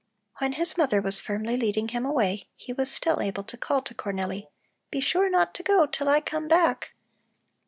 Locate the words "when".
0.39-0.53